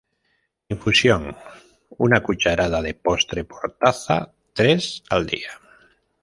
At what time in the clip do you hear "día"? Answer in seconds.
5.27-5.51